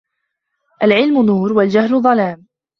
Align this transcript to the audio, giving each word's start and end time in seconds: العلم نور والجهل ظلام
العلم 0.83 1.25
نور 1.25 1.53
والجهل 1.53 2.01
ظلام 2.01 2.47